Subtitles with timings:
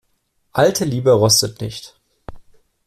[0.53, 1.95] Alte Liebe rostet nicht.